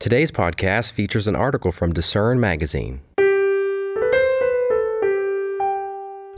Today's 0.00 0.30
podcast 0.30 0.92
features 0.92 1.26
an 1.26 1.34
article 1.34 1.72
from 1.72 1.92
Discern 1.92 2.38
Magazine. 2.38 3.00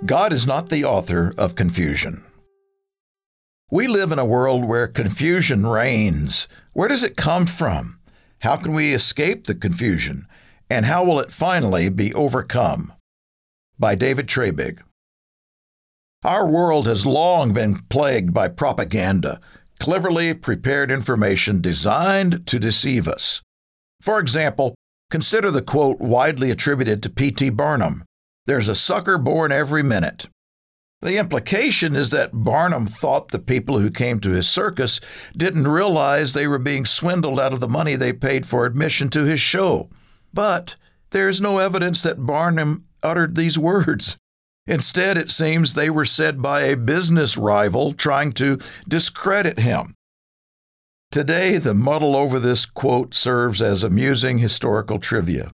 God 0.06 0.32
is 0.32 0.46
not 0.46 0.70
the 0.70 0.82
author 0.82 1.34
of 1.36 1.56
confusion. 1.56 2.24
We 3.70 3.86
live 3.86 4.12
in 4.12 4.18
a 4.18 4.24
world 4.24 4.64
where 4.64 4.88
confusion 4.88 5.66
reigns. 5.66 6.48
Where 6.72 6.88
does 6.88 7.02
it 7.02 7.18
come 7.18 7.44
from? 7.44 8.00
How 8.40 8.56
can 8.56 8.72
we 8.72 8.94
escape 8.94 9.44
the 9.44 9.54
confusion? 9.54 10.26
And 10.70 10.86
how 10.86 11.04
will 11.04 11.20
it 11.20 11.30
finally 11.30 11.90
be 11.90 12.14
overcome? 12.14 12.94
By 13.78 13.94
David 13.94 14.26
Treybig. 14.26 14.78
Our 16.24 16.48
world 16.48 16.86
has 16.86 17.04
long 17.04 17.52
been 17.52 17.80
plagued 17.90 18.32
by 18.32 18.48
propaganda, 18.48 19.38
cleverly 19.78 20.32
prepared 20.32 20.90
information 20.90 21.60
designed 21.60 22.46
to 22.46 22.58
deceive 22.58 23.06
us. 23.06 23.42
For 24.00 24.18
example, 24.18 24.74
consider 25.10 25.50
the 25.50 25.62
quote 25.62 26.00
widely 26.00 26.50
attributed 26.50 27.02
to 27.02 27.10
P.T. 27.10 27.50
Barnum 27.50 28.04
There's 28.46 28.68
a 28.68 28.74
sucker 28.74 29.18
born 29.18 29.52
every 29.52 29.82
minute. 29.82 30.26
The 31.02 31.16
implication 31.16 31.96
is 31.96 32.10
that 32.10 32.30
Barnum 32.32 32.86
thought 32.86 33.30
the 33.30 33.38
people 33.38 33.78
who 33.78 33.90
came 33.90 34.20
to 34.20 34.30
his 34.30 34.48
circus 34.48 35.00
didn't 35.34 35.66
realize 35.66 36.32
they 36.32 36.46
were 36.46 36.58
being 36.58 36.84
swindled 36.84 37.40
out 37.40 37.54
of 37.54 37.60
the 37.60 37.68
money 37.68 37.96
they 37.96 38.12
paid 38.12 38.44
for 38.44 38.66
admission 38.66 39.08
to 39.10 39.24
his 39.24 39.40
show. 39.40 39.88
But 40.34 40.76
there's 41.10 41.40
no 41.40 41.58
evidence 41.58 42.02
that 42.02 42.26
Barnum 42.26 42.84
uttered 43.02 43.34
these 43.34 43.58
words. 43.58 44.18
Instead, 44.66 45.16
it 45.16 45.30
seems 45.30 45.72
they 45.72 45.88
were 45.88 46.04
said 46.04 46.42
by 46.42 46.62
a 46.62 46.76
business 46.76 47.38
rival 47.38 47.92
trying 47.92 48.32
to 48.32 48.58
discredit 48.86 49.58
him. 49.58 49.94
Today, 51.12 51.56
the 51.56 51.74
muddle 51.74 52.14
over 52.14 52.38
this 52.38 52.64
quote 52.64 53.14
serves 53.14 53.60
as 53.60 53.82
amusing 53.82 54.38
historical 54.38 55.00
trivia. 55.00 55.50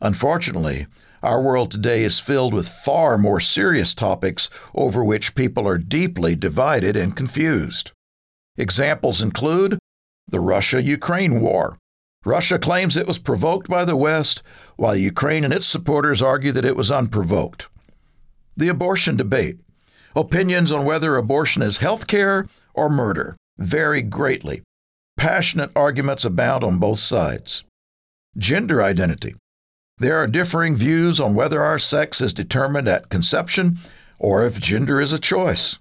Unfortunately, 0.00 0.86
our 1.22 1.42
world 1.42 1.70
today 1.70 2.02
is 2.04 2.18
filled 2.18 2.54
with 2.54 2.66
far 2.66 3.18
more 3.18 3.38
serious 3.38 3.92
topics 3.92 4.48
over 4.74 5.04
which 5.04 5.34
people 5.34 5.68
are 5.68 5.76
deeply 5.76 6.34
divided 6.34 6.96
and 6.96 7.14
confused. 7.14 7.92
Examples 8.56 9.20
include 9.20 9.78
the 10.26 10.40
Russia 10.40 10.82
Ukraine 10.82 11.42
War. 11.42 11.76
Russia 12.24 12.58
claims 12.58 12.96
it 12.96 13.06
was 13.06 13.18
provoked 13.18 13.68
by 13.68 13.84
the 13.84 13.94
West, 13.94 14.42
while 14.76 14.96
Ukraine 14.96 15.44
and 15.44 15.52
its 15.52 15.66
supporters 15.66 16.22
argue 16.22 16.52
that 16.52 16.64
it 16.64 16.76
was 16.76 16.90
unprovoked. 16.90 17.68
The 18.56 18.68
abortion 18.68 19.18
debate. 19.18 19.58
Opinions 20.16 20.72
on 20.72 20.86
whether 20.86 21.16
abortion 21.16 21.60
is 21.60 21.78
health 21.78 22.06
care 22.06 22.46
or 22.72 22.88
murder 22.88 23.36
vary 23.64 24.02
greatly. 24.02 24.62
Passionate 25.16 25.70
arguments 25.76 26.24
abound 26.24 26.64
on 26.64 26.78
both 26.78 26.98
sides. 26.98 27.64
Gender 28.36 28.82
identity. 28.82 29.34
There 29.98 30.16
are 30.18 30.26
differing 30.26 30.74
views 30.74 31.20
on 31.20 31.34
whether 31.34 31.62
our 31.62 31.78
sex 31.78 32.20
is 32.20 32.32
determined 32.32 32.88
at 32.88 33.08
conception 33.08 33.78
or 34.18 34.44
if 34.44 34.60
gender 34.60 35.00
is 35.00 35.12
a 35.12 35.18
choice. 35.18 35.78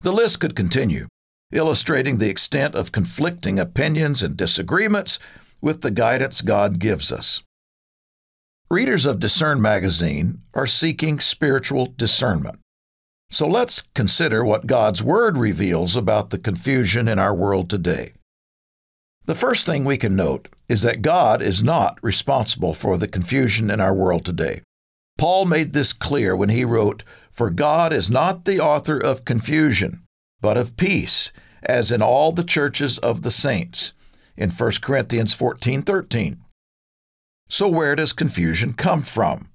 The 0.00 0.12
list 0.12 0.40
could 0.40 0.56
continue, 0.56 1.06
illustrating 1.52 2.18
the 2.18 2.30
extent 2.30 2.74
of 2.74 2.92
conflicting 2.92 3.58
opinions 3.58 4.22
and 4.22 4.36
disagreements 4.36 5.18
with 5.60 5.82
the 5.82 5.90
guidance 5.90 6.40
God 6.40 6.78
gives 6.78 7.12
us. 7.12 7.42
Readers 8.70 9.04
of 9.04 9.20
Discern 9.20 9.60
magazine 9.60 10.42
are 10.54 10.66
seeking 10.66 11.20
spiritual 11.20 11.92
discernment. 11.96 12.60
So 13.32 13.46
let's 13.46 13.82
consider 13.94 14.44
what 14.44 14.66
God's 14.66 15.02
Word 15.02 15.38
reveals 15.38 15.96
about 15.96 16.30
the 16.30 16.38
confusion 16.38 17.06
in 17.06 17.20
our 17.20 17.34
world 17.34 17.70
today. 17.70 18.12
The 19.24 19.36
first 19.36 19.64
thing 19.64 19.84
we 19.84 19.98
can 19.98 20.16
note 20.16 20.48
is 20.68 20.82
that 20.82 21.02
God 21.02 21.40
is 21.40 21.62
not 21.62 21.98
responsible 22.02 22.74
for 22.74 22.98
the 22.98 23.06
confusion 23.06 23.70
in 23.70 23.80
our 23.80 23.94
world 23.94 24.24
today. 24.24 24.62
Paul 25.16 25.44
made 25.44 25.72
this 25.72 25.92
clear 25.92 26.34
when 26.34 26.48
he 26.48 26.64
wrote, 26.64 27.04
For 27.30 27.50
God 27.50 27.92
is 27.92 28.10
not 28.10 28.46
the 28.46 28.58
author 28.58 28.98
of 28.98 29.24
confusion, 29.24 30.02
but 30.40 30.56
of 30.56 30.76
peace, 30.76 31.30
as 31.62 31.92
in 31.92 32.02
all 32.02 32.32
the 32.32 32.42
churches 32.42 32.98
of 32.98 33.22
the 33.22 33.30
saints, 33.30 33.92
in 34.36 34.50
1 34.50 34.82
Corinthians 34.82 35.34
14:13. 35.34 36.38
So 37.48 37.68
where 37.68 37.94
does 37.94 38.12
confusion 38.12 38.72
come 38.72 39.02
from? 39.02 39.50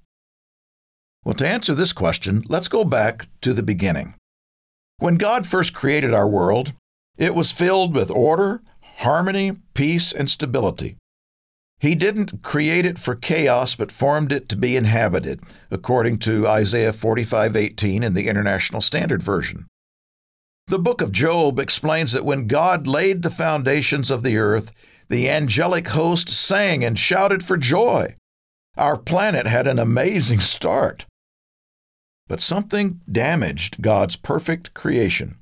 Well, 1.26 1.34
to 1.34 1.48
answer 1.48 1.74
this 1.74 1.92
question, 1.92 2.44
let's 2.46 2.68
go 2.68 2.84
back 2.84 3.26
to 3.40 3.52
the 3.52 3.64
beginning. 3.64 4.14
When 4.98 5.16
God 5.16 5.44
first 5.44 5.74
created 5.74 6.14
our 6.14 6.28
world, 6.28 6.72
it 7.18 7.34
was 7.34 7.50
filled 7.50 7.96
with 7.96 8.12
order, 8.12 8.62
harmony, 8.98 9.56
peace, 9.74 10.12
and 10.12 10.30
stability. 10.30 10.98
He 11.80 11.96
didn't 11.96 12.44
create 12.44 12.86
it 12.86 12.96
for 12.96 13.16
chaos, 13.16 13.74
but 13.74 13.90
formed 13.90 14.30
it 14.30 14.48
to 14.50 14.56
be 14.56 14.76
inhabited, 14.76 15.40
according 15.68 16.18
to 16.18 16.46
Isaiah 16.46 16.92
45:18 16.92 18.04
in 18.04 18.14
the 18.14 18.28
International 18.28 18.80
Standard 18.80 19.20
Version. 19.20 19.66
The 20.68 20.78
book 20.78 21.00
of 21.00 21.10
Job 21.10 21.58
explains 21.58 22.12
that 22.12 22.24
when 22.24 22.46
God 22.46 22.86
laid 22.86 23.22
the 23.22 23.30
foundations 23.30 24.12
of 24.12 24.22
the 24.22 24.36
earth, 24.36 24.70
the 25.08 25.28
angelic 25.28 25.88
host 25.88 26.28
sang 26.28 26.84
and 26.84 26.96
shouted 26.96 27.42
for 27.42 27.56
joy. 27.56 28.14
Our 28.76 28.96
planet 28.96 29.48
had 29.48 29.66
an 29.66 29.80
amazing 29.80 30.38
start. 30.38 31.04
But 32.28 32.40
something 32.40 33.00
damaged 33.10 33.82
God's 33.82 34.16
perfect 34.16 34.74
creation. 34.74 35.38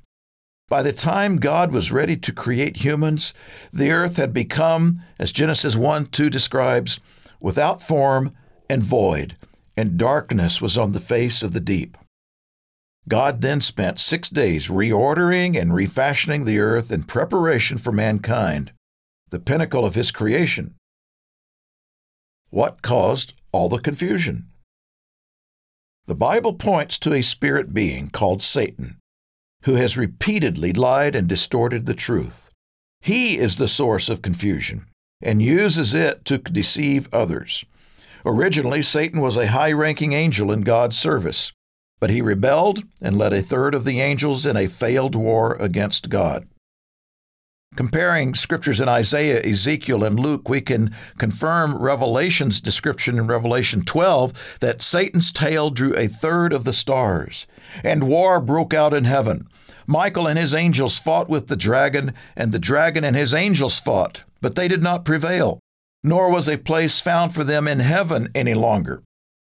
By 0.67 0.81
the 0.81 0.93
time 0.93 1.37
God 1.37 1.71
was 1.71 1.91
ready 1.91 2.17
to 2.17 2.31
create 2.31 2.77
humans, 2.77 3.33
the 3.71 3.91
earth 3.91 4.17
had 4.17 4.33
become, 4.33 5.01
as 5.19 5.31
Genesis 5.31 5.75
1 5.75 6.07
2 6.07 6.29
describes, 6.29 6.99
without 7.39 7.83
form 7.83 8.35
and 8.69 8.81
void, 8.81 9.35
and 9.77 9.97
darkness 9.97 10.61
was 10.61 10.77
on 10.77 10.91
the 10.91 10.99
face 10.99 11.43
of 11.43 11.53
the 11.53 11.59
deep. 11.59 11.97
God 13.07 13.41
then 13.41 13.61
spent 13.61 13.99
six 13.99 14.29
days 14.29 14.67
reordering 14.67 15.59
and 15.59 15.75
refashioning 15.75 16.45
the 16.45 16.59
earth 16.59 16.91
in 16.91 17.03
preparation 17.03 17.77
for 17.77 17.91
mankind, 17.91 18.71
the 19.29 19.39
pinnacle 19.39 19.85
of 19.85 19.93
his 19.93 20.09
creation. 20.09 20.73
What 22.49 22.81
caused 22.81 23.33
all 23.51 23.69
the 23.69 23.77
confusion? 23.77 24.47
The 26.07 26.15
Bible 26.15 26.53
points 26.53 26.99
to 26.99 27.13
a 27.13 27.23
spirit 27.23 27.73
being 27.73 28.09
called 28.09 28.43
Satan, 28.43 28.99
who 29.63 29.73
has 29.75 29.97
repeatedly 29.97 30.71
lied 30.71 31.15
and 31.15 31.27
distorted 31.27 31.87
the 31.87 31.95
truth. 31.95 32.51
He 33.01 33.39
is 33.39 33.55
the 33.55 33.67
source 33.67 34.07
of 34.07 34.21
confusion 34.21 34.85
and 35.21 35.41
uses 35.41 35.95
it 35.95 36.23
to 36.25 36.37
deceive 36.37 37.09
others. 37.11 37.65
Originally, 38.23 38.83
Satan 38.83 39.19
was 39.19 39.35
a 39.35 39.47
high 39.47 39.71
ranking 39.71 40.13
angel 40.13 40.51
in 40.51 40.61
God's 40.61 40.97
service, 40.97 41.51
but 41.99 42.11
he 42.11 42.21
rebelled 42.21 42.83
and 43.01 43.17
led 43.17 43.33
a 43.33 43.41
third 43.41 43.73
of 43.73 43.83
the 43.83 43.99
angels 43.99 44.45
in 44.45 44.55
a 44.55 44.67
failed 44.67 45.15
war 45.15 45.55
against 45.55 46.09
God. 46.09 46.47
Comparing 47.75 48.33
scriptures 48.33 48.79
in 48.79 48.87
Isaiah, 48.87 49.41
Ezekiel, 49.41 50.03
and 50.03 50.17
Luke, 50.17 50.47
we 50.47 50.61
can 50.61 50.95
confirm 51.17 51.77
Revelation's 51.77 52.61
description 52.61 53.17
in 53.17 53.27
Revelation 53.27 53.81
12 53.81 54.57
that 54.61 54.81
Satan's 54.81 55.31
tail 55.31 55.69
drew 55.69 55.93
a 55.95 56.07
third 56.07 56.53
of 56.53 56.63
the 56.63 56.71
stars, 56.71 57.45
and 57.83 58.07
war 58.07 58.39
broke 58.39 58.73
out 58.73 58.93
in 58.93 59.03
heaven. 59.03 59.47
Michael 59.85 60.25
and 60.25 60.39
his 60.39 60.55
angels 60.55 60.97
fought 60.97 61.27
with 61.27 61.47
the 61.47 61.57
dragon, 61.57 62.13
and 62.35 62.51
the 62.51 62.59
dragon 62.59 63.03
and 63.03 63.15
his 63.15 63.33
angels 63.33 63.77
fought, 63.77 64.23
but 64.41 64.55
they 64.55 64.67
did 64.67 64.81
not 64.81 65.05
prevail, 65.05 65.59
nor 66.01 66.31
was 66.31 66.47
a 66.47 66.57
place 66.57 67.01
found 67.01 67.33
for 67.33 67.43
them 67.43 67.67
in 67.67 67.79
heaven 67.81 68.29
any 68.33 68.53
longer. 68.53 69.03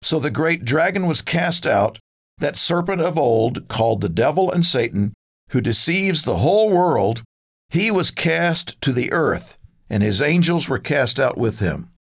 So 0.01 0.19
the 0.19 0.29
great 0.29 0.65
dragon 0.65 1.07
was 1.07 1.21
cast 1.21 1.65
out, 1.65 1.99
that 2.39 2.57
serpent 2.57 3.01
of 3.01 3.17
old, 3.17 3.67
called 3.69 4.01
the 4.01 4.09
devil 4.09 4.51
and 4.51 4.65
Satan, 4.65 5.13
who 5.51 5.61
deceives 5.61 6.23
the 6.23 6.37
whole 6.37 6.69
world. 6.69 7.23
He 7.69 7.91
was 7.91 8.09
cast 8.09 8.81
to 8.81 8.91
the 8.91 9.11
earth, 9.11 9.57
and 9.89 10.01
his 10.01 10.21
angels 10.21 10.67
were 10.67 10.79
cast 10.79 11.19
out 11.19 11.37
with 11.37 11.59
him. 11.59 11.91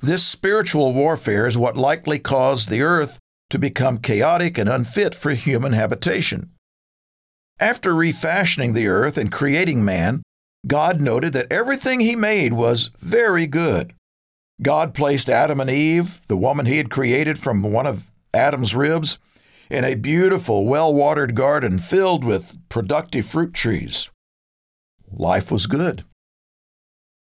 This 0.00 0.24
spiritual 0.24 0.94
warfare 0.94 1.46
is 1.46 1.58
what 1.58 1.76
likely 1.76 2.18
caused 2.18 2.70
the 2.70 2.82
earth 2.82 3.18
to 3.50 3.58
become 3.58 3.98
chaotic 3.98 4.56
and 4.56 4.68
unfit 4.68 5.14
for 5.14 5.32
human 5.32 5.72
habitation. 5.72 6.50
After 7.60 7.94
refashioning 7.94 8.72
the 8.72 8.86
earth 8.86 9.18
and 9.18 9.32
creating 9.32 9.84
man, 9.84 10.22
God 10.66 11.00
noted 11.00 11.32
that 11.32 11.50
everything 11.50 12.00
he 12.00 12.14
made 12.14 12.52
was 12.52 12.90
very 12.98 13.46
good. 13.46 13.94
God 14.62 14.94
placed 14.94 15.28
Adam 15.28 15.60
and 15.60 15.70
Eve, 15.70 16.20
the 16.28 16.36
woman 16.36 16.66
he 16.66 16.78
had 16.78 16.90
created 16.90 17.38
from 17.38 17.62
one 17.62 17.86
of 17.86 18.10
Adam's 18.32 18.74
ribs, 18.74 19.18
in 19.70 19.84
a 19.84 19.94
beautiful, 19.96 20.66
well 20.66 20.92
watered 20.94 21.34
garden 21.34 21.78
filled 21.78 22.24
with 22.24 22.56
productive 22.68 23.26
fruit 23.26 23.52
trees. 23.52 24.08
Life 25.12 25.50
was 25.50 25.66
good. 25.66 26.04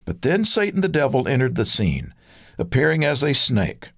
But 0.06 0.22
then 0.22 0.46
Satan 0.46 0.82
the 0.82 0.88
devil 0.88 1.28
entered 1.28 1.56
the 1.56 1.66
scene, 1.66 2.14
appearing 2.58 3.04
as 3.04 3.24
a 3.24 3.34
snake. 3.34 3.90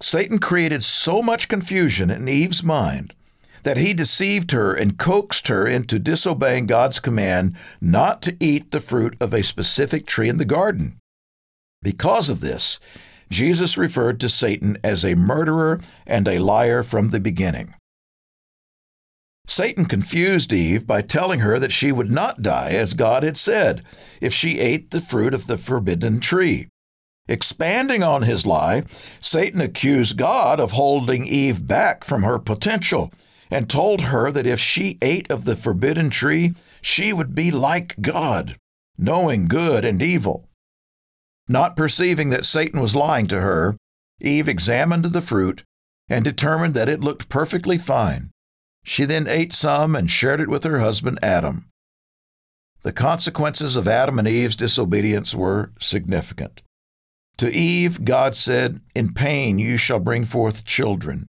Satan 0.00 0.38
created 0.38 0.82
so 0.82 1.22
much 1.22 1.48
confusion 1.48 2.10
in 2.10 2.28
Eve's 2.28 2.62
mind 2.62 3.14
that 3.62 3.76
he 3.76 3.94
deceived 3.94 4.50
her 4.50 4.74
and 4.74 4.98
coaxed 4.98 5.48
her 5.48 5.66
into 5.66 5.98
disobeying 5.98 6.66
God's 6.66 7.00
command 7.00 7.56
not 7.80 8.22
to 8.22 8.36
eat 8.38 8.70
the 8.70 8.80
fruit 8.80 9.16
of 9.20 9.32
a 9.32 9.42
specific 9.42 10.06
tree 10.06 10.28
in 10.28 10.36
the 10.36 10.44
garden. 10.44 10.98
Because 11.82 12.28
of 12.28 12.40
this, 12.40 12.78
Jesus 13.30 13.78
referred 13.78 14.20
to 14.20 14.28
Satan 14.28 14.76
as 14.84 15.04
a 15.04 15.14
murderer 15.14 15.80
and 16.06 16.28
a 16.28 16.38
liar 16.38 16.82
from 16.82 17.10
the 17.10 17.20
beginning. 17.20 17.74
Satan 19.46 19.84
confused 19.84 20.52
Eve 20.52 20.86
by 20.86 21.02
telling 21.02 21.40
her 21.40 21.58
that 21.58 21.72
she 21.72 21.92
would 21.92 22.10
not 22.10 22.42
die, 22.42 22.70
as 22.70 22.94
God 22.94 23.22
had 23.22 23.36
said, 23.36 23.82
if 24.20 24.32
she 24.32 24.58
ate 24.58 24.90
the 24.90 25.00
fruit 25.00 25.34
of 25.34 25.46
the 25.46 25.58
forbidden 25.58 26.20
tree. 26.20 26.68
Expanding 27.28 28.02
on 28.02 28.22
his 28.22 28.44
lie, 28.46 28.84
Satan 29.20 29.60
accused 29.60 30.18
God 30.18 30.60
of 30.60 30.72
holding 30.72 31.26
Eve 31.26 31.66
back 31.66 32.04
from 32.04 32.22
her 32.22 32.38
potential 32.38 33.12
and 33.50 33.68
told 33.68 34.02
her 34.02 34.30
that 34.30 34.46
if 34.46 34.60
she 34.60 34.98
ate 35.00 35.30
of 35.30 35.44
the 35.44 35.56
forbidden 35.56 36.10
tree, 36.10 36.54
she 36.82 37.12
would 37.12 37.34
be 37.34 37.50
like 37.50 38.00
God, 38.00 38.56
knowing 38.98 39.48
good 39.48 39.84
and 39.84 40.02
evil. 40.02 40.48
Not 41.48 41.76
perceiving 41.76 42.30
that 42.30 42.46
Satan 42.46 42.80
was 42.80 42.96
lying 42.96 43.26
to 43.28 43.40
her, 43.40 43.76
Eve 44.20 44.48
examined 44.48 45.04
the 45.04 45.20
fruit 45.20 45.62
and 46.08 46.24
determined 46.24 46.74
that 46.74 46.88
it 46.88 47.00
looked 47.00 47.28
perfectly 47.28 47.78
fine. 47.78 48.30
She 48.84 49.04
then 49.06 49.26
ate 49.26 49.52
some 49.52 49.96
and 49.96 50.10
shared 50.10 50.40
it 50.40 50.48
with 50.48 50.62
her 50.64 50.78
husband 50.78 51.18
Adam. 51.22 51.66
The 52.82 52.92
consequences 52.92 53.76
of 53.76 53.88
Adam 53.88 54.18
and 54.18 54.28
Eve's 54.28 54.56
disobedience 54.56 55.34
were 55.34 55.72
significant. 55.80 56.60
To 57.38 57.50
Eve, 57.50 58.04
God 58.04 58.34
said, 58.34 58.80
In 58.94 59.14
pain 59.14 59.58
you 59.58 59.78
shall 59.78 59.98
bring 59.98 60.26
forth 60.26 60.66
children. 60.66 61.26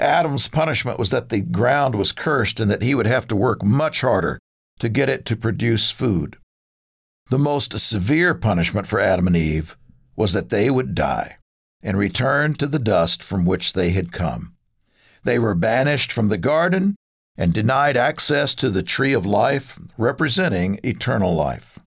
Adam's 0.00 0.48
punishment 0.48 0.98
was 0.98 1.10
that 1.10 1.28
the 1.28 1.40
ground 1.40 1.94
was 1.94 2.12
cursed 2.12 2.58
and 2.58 2.70
that 2.70 2.82
he 2.82 2.94
would 2.94 3.06
have 3.06 3.26
to 3.28 3.36
work 3.36 3.62
much 3.62 4.00
harder 4.00 4.38
to 4.78 4.88
get 4.88 5.08
it 5.08 5.24
to 5.26 5.36
produce 5.36 5.90
food. 5.90 6.38
The 7.30 7.38
most 7.38 7.78
severe 7.78 8.34
punishment 8.34 8.86
for 8.86 8.98
Adam 8.98 9.26
and 9.26 9.36
Eve 9.36 9.76
was 10.16 10.32
that 10.32 10.48
they 10.48 10.70
would 10.70 10.94
die 10.94 11.36
and 11.82 11.98
return 11.98 12.54
to 12.54 12.66
the 12.66 12.78
dust 12.78 13.22
from 13.22 13.44
which 13.44 13.74
they 13.74 13.90
had 13.90 14.12
come. 14.12 14.54
They 15.28 15.38
were 15.38 15.54
banished 15.54 16.10
from 16.10 16.30
the 16.30 16.38
garden 16.38 16.96
and 17.36 17.52
denied 17.52 17.98
access 17.98 18.54
to 18.54 18.70
the 18.70 18.82
tree 18.82 19.12
of 19.12 19.26
life, 19.26 19.78
representing 19.98 20.80
eternal 20.82 21.34
life. 21.34 21.78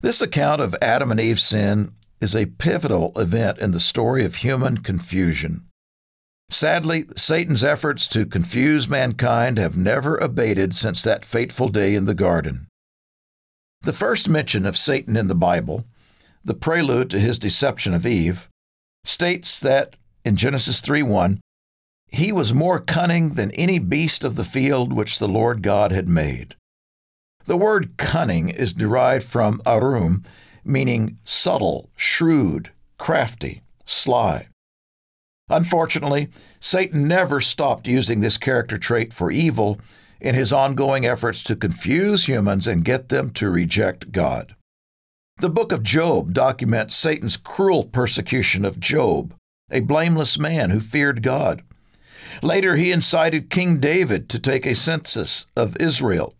This 0.00 0.20
account 0.20 0.60
of 0.60 0.74
Adam 0.82 1.12
and 1.12 1.20
Eve's 1.20 1.44
sin 1.44 1.92
is 2.20 2.34
a 2.34 2.46
pivotal 2.46 3.12
event 3.14 3.58
in 3.58 3.70
the 3.70 3.78
story 3.78 4.24
of 4.24 4.34
human 4.34 4.78
confusion. 4.78 5.68
Sadly, 6.50 7.04
Satan's 7.16 7.62
efforts 7.62 8.08
to 8.08 8.26
confuse 8.26 8.88
mankind 8.88 9.56
have 9.58 9.76
never 9.76 10.16
abated 10.16 10.74
since 10.74 11.00
that 11.04 11.24
fateful 11.24 11.68
day 11.68 11.94
in 11.94 12.06
the 12.06 12.12
garden. 12.12 12.66
The 13.82 13.92
first 13.92 14.28
mention 14.28 14.66
of 14.66 14.76
Satan 14.76 15.16
in 15.16 15.28
the 15.28 15.36
Bible, 15.36 15.84
the 16.44 16.54
prelude 16.54 17.08
to 17.10 17.20
his 17.20 17.38
deception 17.38 17.94
of 17.94 18.04
Eve, 18.04 18.48
states 19.04 19.60
that 19.60 19.94
in 20.24 20.34
Genesis 20.34 20.80
3 20.80 21.04
1, 21.04 21.40
he 22.12 22.30
was 22.30 22.52
more 22.52 22.78
cunning 22.78 23.30
than 23.30 23.50
any 23.52 23.78
beast 23.78 24.22
of 24.22 24.36
the 24.36 24.44
field 24.44 24.92
which 24.92 25.18
the 25.18 25.28
Lord 25.28 25.62
God 25.62 25.92
had 25.92 26.08
made. 26.08 26.54
The 27.46 27.56
word 27.56 27.96
cunning 27.96 28.50
is 28.50 28.74
derived 28.74 29.24
from 29.24 29.62
arum, 29.66 30.22
meaning 30.64 31.18
subtle, 31.24 31.90
shrewd, 31.96 32.70
crafty, 32.98 33.62
sly. 33.84 34.48
Unfortunately, 35.48 36.28
Satan 36.60 37.08
never 37.08 37.40
stopped 37.40 37.88
using 37.88 38.20
this 38.20 38.38
character 38.38 38.78
trait 38.78 39.12
for 39.12 39.30
evil 39.30 39.80
in 40.20 40.34
his 40.34 40.52
ongoing 40.52 41.04
efforts 41.04 41.42
to 41.42 41.56
confuse 41.56 42.28
humans 42.28 42.68
and 42.68 42.84
get 42.84 43.08
them 43.08 43.30
to 43.30 43.50
reject 43.50 44.12
God. 44.12 44.54
The 45.38 45.50
book 45.50 45.72
of 45.72 45.82
Job 45.82 46.32
documents 46.32 46.94
Satan's 46.94 47.36
cruel 47.36 47.84
persecution 47.84 48.64
of 48.64 48.78
Job, 48.78 49.34
a 49.70 49.80
blameless 49.80 50.38
man 50.38 50.70
who 50.70 50.78
feared 50.78 51.22
God. 51.22 51.62
Later, 52.42 52.76
he 52.76 52.92
incited 52.92 53.50
King 53.50 53.78
David 53.78 54.28
to 54.30 54.38
take 54.38 54.66
a 54.66 54.74
census 54.74 55.46
of 55.56 55.76
Israel. 55.78 56.36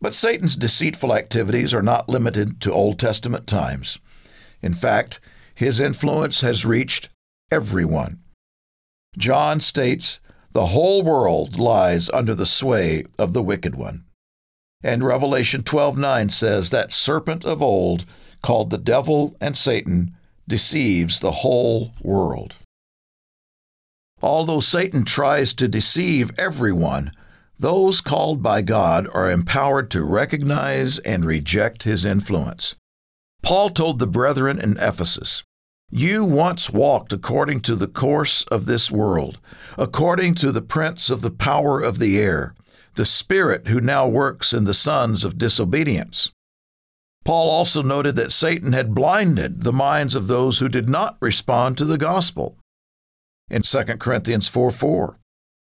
But 0.00 0.14
Satan's 0.14 0.56
deceitful 0.56 1.14
activities 1.14 1.72
are 1.72 1.82
not 1.82 2.08
limited 2.08 2.60
to 2.62 2.72
Old 2.72 2.98
Testament 2.98 3.46
times. 3.46 3.98
In 4.60 4.74
fact, 4.74 5.20
his 5.54 5.78
influence 5.78 6.40
has 6.40 6.66
reached 6.66 7.08
everyone. 7.50 8.20
John 9.16 9.60
states 9.60 10.20
the 10.52 10.66
whole 10.66 11.02
world 11.02 11.58
lies 11.58 12.08
under 12.10 12.34
the 12.34 12.46
sway 12.46 13.04
of 13.18 13.32
the 13.32 13.42
wicked 13.42 13.74
one. 13.74 14.04
And 14.82 15.04
Revelation 15.04 15.62
12:9 15.62 16.30
says 16.30 16.70
that 16.70 16.92
serpent 16.92 17.44
of 17.44 17.62
old, 17.62 18.04
called 18.42 18.70
the 18.70 18.78
devil 18.78 19.36
and 19.40 19.56
Satan, 19.56 20.16
deceives 20.48 21.20
the 21.20 21.32
whole 21.42 21.92
world. 22.02 22.54
Although 24.22 24.60
Satan 24.60 25.04
tries 25.04 25.52
to 25.54 25.66
deceive 25.66 26.30
everyone, 26.38 27.10
those 27.58 28.00
called 28.00 28.42
by 28.42 28.62
God 28.62 29.08
are 29.12 29.30
empowered 29.30 29.90
to 29.90 30.04
recognize 30.04 30.98
and 31.00 31.24
reject 31.24 31.82
his 31.82 32.04
influence. 32.04 32.76
Paul 33.42 33.70
told 33.70 33.98
the 33.98 34.06
brethren 34.06 34.60
in 34.60 34.76
Ephesus, 34.78 35.42
you 35.90 36.24
once 36.24 36.70
walked 36.70 37.12
according 37.12 37.60
to 37.62 37.76
the 37.76 37.86
course 37.86 38.44
of 38.44 38.64
this 38.64 38.90
world, 38.90 39.38
according 39.76 40.34
to 40.36 40.50
the 40.50 40.62
prince 40.62 41.10
of 41.10 41.20
the 41.20 41.30
power 41.30 41.80
of 41.80 41.98
the 41.98 42.18
air, 42.18 42.54
the 42.94 43.04
spirit 43.04 43.68
who 43.68 43.80
now 43.80 44.08
works 44.08 44.52
in 44.52 44.64
the 44.64 44.72
sons 44.72 45.24
of 45.24 45.36
disobedience. 45.36 46.30
Paul 47.24 47.50
also 47.50 47.82
noted 47.82 48.16
that 48.16 48.32
Satan 48.32 48.72
had 48.72 48.94
blinded 48.94 49.62
the 49.62 49.72
minds 49.72 50.14
of 50.14 50.28
those 50.28 50.60
who 50.60 50.68
did 50.68 50.88
not 50.88 51.16
respond 51.20 51.76
to 51.78 51.84
the 51.84 51.98
gospel. 51.98 52.56
In 53.52 53.60
2 53.60 53.84
Corinthians 53.98 54.48
4 54.48 54.70
4, 54.70 55.18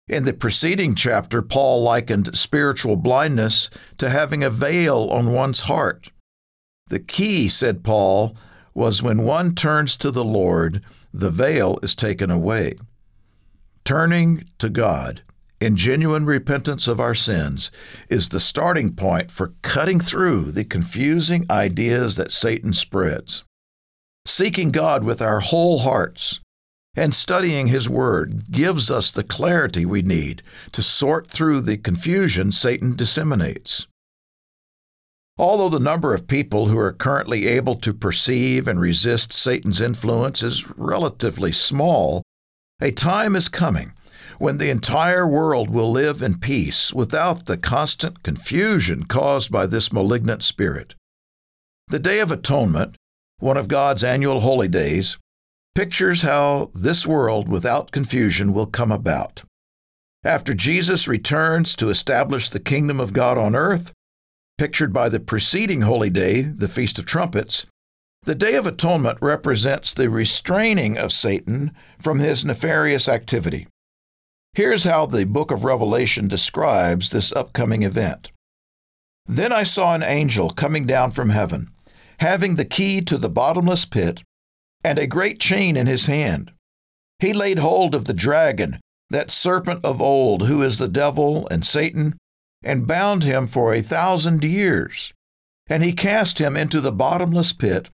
in 0.08 0.24
the 0.24 0.32
preceding 0.32 0.96
chapter, 0.96 1.40
Paul 1.42 1.80
likened 1.80 2.36
spiritual 2.36 2.96
blindness 2.96 3.70
to 3.98 4.10
having 4.10 4.42
a 4.42 4.50
veil 4.50 5.08
on 5.12 5.32
one's 5.32 5.62
heart. 5.62 6.10
The 6.88 6.98
key, 6.98 7.48
said 7.48 7.84
Paul, 7.84 8.36
was 8.74 9.00
when 9.00 9.22
one 9.22 9.54
turns 9.54 9.96
to 9.98 10.10
the 10.10 10.24
Lord, 10.24 10.84
the 11.14 11.30
veil 11.30 11.78
is 11.80 11.94
taken 11.94 12.32
away. 12.32 12.74
Turning 13.84 14.48
to 14.58 14.70
God 14.70 15.22
in 15.60 15.76
genuine 15.76 16.26
repentance 16.26 16.88
of 16.88 16.98
our 16.98 17.14
sins 17.14 17.70
is 18.08 18.30
the 18.30 18.40
starting 18.40 18.92
point 18.92 19.30
for 19.30 19.54
cutting 19.62 20.00
through 20.00 20.50
the 20.50 20.64
confusing 20.64 21.46
ideas 21.48 22.16
that 22.16 22.32
Satan 22.32 22.72
spreads. 22.72 23.44
Seeking 24.26 24.72
God 24.72 25.04
with 25.04 25.22
our 25.22 25.38
whole 25.40 25.78
hearts 25.78 26.40
and 26.98 27.14
studying 27.14 27.68
His 27.68 27.88
Word 27.88 28.50
gives 28.50 28.90
us 28.90 29.12
the 29.12 29.22
clarity 29.22 29.86
we 29.86 30.02
need 30.02 30.42
to 30.72 30.82
sort 30.82 31.28
through 31.28 31.60
the 31.60 31.76
confusion 31.76 32.50
Satan 32.50 32.96
disseminates. 32.96 33.86
Although 35.38 35.68
the 35.68 35.78
number 35.78 36.12
of 36.12 36.26
people 36.26 36.66
who 36.66 36.76
are 36.76 36.92
currently 36.92 37.46
able 37.46 37.76
to 37.76 37.94
perceive 37.94 38.66
and 38.66 38.80
resist 38.80 39.32
Satan's 39.32 39.80
influence 39.80 40.42
is 40.42 40.68
relatively 40.76 41.52
small, 41.52 42.24
a 42.80 42.90
time 42.90 43.36
is 43.36 43.48
coming 43.48 43.92
when 44.38 44.58
the 44.58 44.70
entire 44.70 45.26
world 45.26 45.70
will 45.70 45.92
live 45.92 46.20
in 46.20 46.40
peace 46.40 46.92
without 46.92 47.46
the 47.46 47.56
constant 47.56 48.24
confusion 48.24 49.04
caused 49.04 49.52
by 49.52 49.66
this 49.66 49.92
malignant 49.92 50.42
spirit. 50.42 50.96
The 51.86 52.00
Day 52.00 52.18
of 52.18 52.32
Atonement, 52.32 52.96
one 53.38 53.56
of 53.56 53.68
God's 53.68 54.02
annual 54.02 54.40
holy 54.40 54.68
days, 54.68 55.16
pictures 55.78 56.22
how 56.22 56.72
this 56.74 57.06
world 57.06 57.48
without 57.48 57.92
confusion 57.92 58.52
will 58.52 58.66
come 58.66 58.90
about. 58.90 59.44
After 60.24 60.52
Jesus 60.52 61.06
returns 61.06 61.76
to 61.76 61.88
establish 61.88 62.50
the 62.50 62.58
kingdom 62.58 62.98
of 62.98 63.12
God 63.12 63.38
on 63.38 63.54
earth, 63.54 63.92
pictured 64.58 64.92
by 64.92 65.08
the 65.08 65.20
preceding 65.20 65.82
holy 65.82 66.10
day, 66.10 66.42
the 66.42 66.66
Feast 66.66 66.98
of 66.98 67.06
Trumpets, 67.06 67.64
the 68.24 68.34
Day 68.34 68.56
of 68.56 68.66
Atonement 68.66 69.18
represents 69.22 69.94
the 69.94 70.10
restraining 70.10 70.98
of 70.98 71.12
Satan 71.12 71.70
from 71.96 72.18
his 72.18 72.44
nefarious 72.44 73.08
activity. 73.08 73.68
Here's 74.54 74.82
how 74.82 75.06
the 75.06 75.26
book 75.26 75.52
of 75.52 75.62
Revelation 75.62 76.26
describes 76.26 77.10
this 77.10 77.30
upcoming 77.30 77.84
event. 77.84 78.32
Then 79.26 79.52
I 79.52 79.62
saw 79.62 79.94
an 79.94 80.02
angel 80.02 80.50
coming 80.50 80.88
down 80.88 81.12
from 81.12 81.30
heaven, 81.30 81.68
having 82.18 82.56
the 82.56 82.64
key 82.64 83.00
to 83.02 83.16
the 83.16 83.30
bottomless 83.30 83.84
pit 83.84 84.24
and 84.84 84.98
a 84.98 85.06
great 85.06 85.38
chain 85.38 85.76
in 85.76 85.86
his 85.86 86.06
hand. 86.06 86.52
He 87.18 87.32
laid 87.32 87.58
hold 87.58 87.94
of 87.94 88.04
the 88.04 88.14
dragon, 88.14 88.80
that 89.10 89.30
serpent 89.30 89.84
of 89.84 90.00
old, 90.00 90.46
who 90.46 90.62
is 90.62 90.78
the 90.78 90.88
devil 90.88 91.48
and 91.50 91.66
Satan, 91.66 92.16
and 92.62 92.86
bound 92.86 93.24
him 93.24 93.46
for 93.46 93.72
a 93.72 93.82
thousand 93.82 94.44
years. 94.44 95.12
And 95.68 95.82
he 95.82 95.92
cast 95.92 96.38
him 96.38 96.56
into 96.56 96.80
the 96.80 96.92
bottomless 96.92 97.52
pit, 97.52 97.88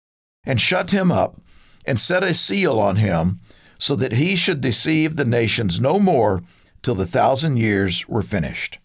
and 0.44 0.60
shut 0.60 0.90
him 0.90 1.10
up, 1.10 1.40
and 1.86 1.98
set 1.98 2.22
a 2.22 2.34
seal 2.34 2.78
on 2.78 2.96
him, 2.96 3.40
so 3.78 3.96
that 3.96 4.12
he 4.12 4.36
should 4.36 4.60
deceive 4.60 5.16
the 5.16 5.24
nations 5.24 5.80
no 5.80 5.98
more 5.98 6.42
till 6.82 6.94
the 6.94 7.06
thousand 7.06 7.56
years 7.56 8.08
were 8.08 8.22
finished. 8.22 8.78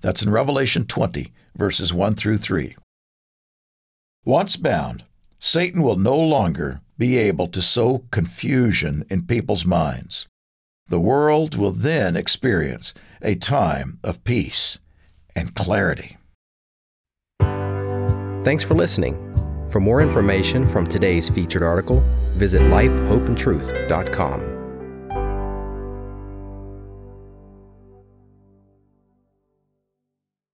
That's 0.00 0.22
in 0.22 0.30
Revelation 0.30 0.86
20, 0.86 1.32
verses 1.56 1.92
1 1.92 2.14
through 2.14 2.38
3. 2.38 2.76
Once 4.24 4.56
bound, 4.56 5.04
Satan 5.38 5.82
will 5.82 5.96
no 5.96 6.16
longer 6.16 6.80
be 6.98 7.16
able 7.18 7.46
to 7.48 7.62
sow 7.62 8.04
confusion 8.10 9.04
in 9.10 9.26
people's 9.26 9.64
minds. 9.64 10.26
The 10.88 11.00
world 11.00 11.56
will 11.56 11.72
then 11.72 12.16
experience 12.16 12.94
a 13.20 13.34
time 13.34 13.98
of 14.04 14.22
peace 14.24 14.78
and 15.34 15.54
clarity. 15.54 16.16
Thanks 18.44 18.62
for 18.62 18.74
listening. 18.74 19.16
For 19.70 19.80
more 19.80 20.00
information 20.00 20.68
from 20.68 20.86
today's 20.86 21.28
featured 21.28 21.64
article, 21.64 22.00
visit 22.38 22.62
lifehopeandtruth.com. 22.62 24.55